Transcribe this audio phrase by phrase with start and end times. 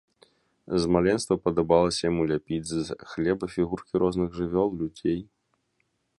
[0.85, 5.21] З маленства падабалася яму ляпіць з хлеба фігуркі розных жывёл, людзей.